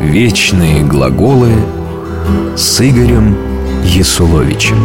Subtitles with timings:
[0.00, 1.52] Вечные глаголы
[2.56, 3.36] с Игорем
[3.84, 4.78] Есуловичем.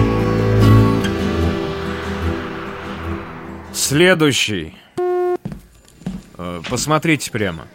[3.73, 4.75] Следующий.
[6.37, 7.65] Э, Посмотрите прямо.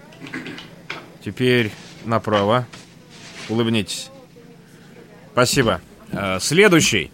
[1.24, 1.72] Теперь
[2.04, 2.66] направо.
[3.48, 4.10] Улыбнитесь.
[5.32, 5.80] Спасибо.
[6.12, 7.10] Э, Следующий.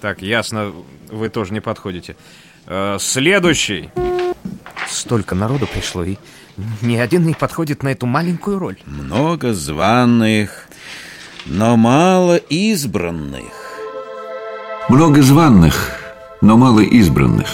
[0.00, 0.72] Так, ясно,
[1.08, 2.16] вы тоже не подходите.
[2.66, 3.88] Э, Следующий.
[4.88, 6.16] Столько народу пришло, и
[6.80, 8.76] ни один не подходит на эту маленькую роль.
[8.86, 10.68] Много званых,
[11.46, 13.52] но мало избранных.
[14.88, 15.92] Много званных,
[16.40, 17.48] но мало избранных.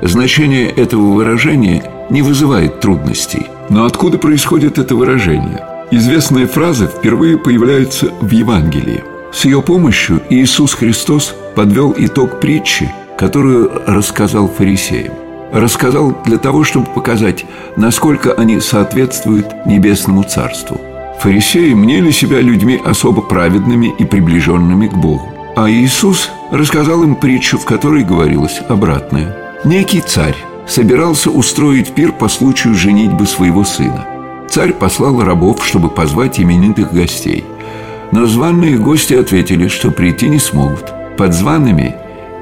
[0.00, 3.46] Значение этого выражения не вызывает трудностей.
[3.68, 5.64] Но откуда происходит это выражение?
[5.90, 9.04] Известная фраза впервые появляется в Евангелии.
[9.32, 15.12] С ее помощью Иисус Христос подвел итог притчи, которую рассказал фарисеям.
[15.52, 17.44] Рассказал для того, чтобы показать,
[17.76, 20.80] насколько они соответствуют Небесному Царству.
[21.20, 25.32] Фарисеи мнели себя людьми особо праведными и приближенными к Богу.
[25.54, 29.36] А Иисус рассказал им притчу, в которой говорилось обратное.
[29.64, 34.06] Некий царь собирался устроить пир по случаю женитьбы своего сына.
[34.50, 37.44] Царь послал рабов, чтобы позвать именитых гостей.
[38.10, 40.92] Но званые гости ответили, что прийти не смогут.
[41.16, 41.94] Под зваными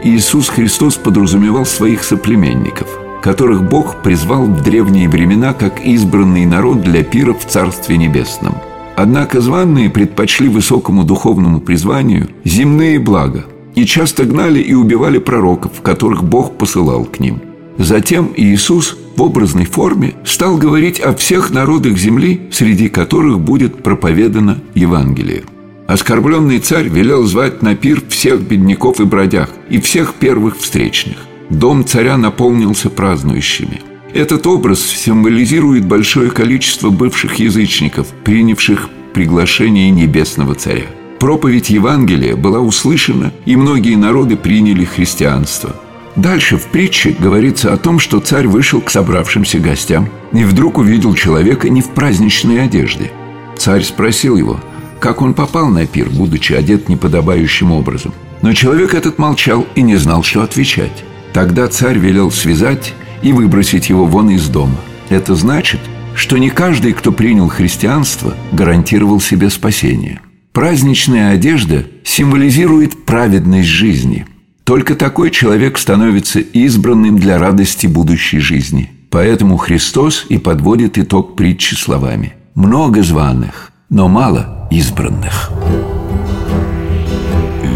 [0.02, 2.88] Иисус Христос подразумевал своих соплеменников,
[3.22, 8.54] которых Бог призвал в древние времена как избранный народ для пира в Царстве Небесном.
[8.96, 16.24] Однако званные предпочли высокому духовному призванию земные блага и часто гнали и убивали пророков, которых
[16.24, 17.40] Бог посылал к ним.
[17.78, 24.58] Затем Иисус в образной форме стал говорить о всех народах земли, среди которых будет проповедано
[24.74, 25.44] Евангелие.
[25.86, 31.16] Оскорбленный царь велел звать на пир всех бедняков и бродяг и всех первых встречных.
[31.50, 33.82] Дом царя наполнился празднующими.
[34.14, 40.86] Этот образ символизирует большое количество бывших язычников, принявших приглашение небесного царя.
[41.18, 45.76] Проповедь Евангелия была услышана, и многие народы приняли христианство.
[46.16, 51.14] Дальше в притче говорится о том, что царь вышел к собравшимся гостям и вдруг увидел
[51.14, 53.10] человека не в праздничной одежде.
[53.58, 54.60] Царь спросил его,
[54.98, 58.12] как он попал на пир, будучи одет неподобающим образом.
[58.42, 61.04] Но человек этот молчал и не знал, что отвечать.
[61.32, 64.76] Тогда царь велел связать и выбросить его вон из дома.
[65.08, 65.80] Это значит,
[66.14, 70.20] что не каждый, кто принял христианство, гарантировал себе спасение.
[70.52, 74.26] Праздничная одежда символизирует праведность жизни.
[74.64, 78.90] Только такой человек становится избранным для радости будущей жизни.
[79.10, 82.34] Поэтому Христос и подводит итог притчи словами.
[82.54, 85.50] Много званых, но мало избранных.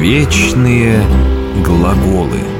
[0.01, 1.03] Вечные
[1.65, 2.41] глаголы–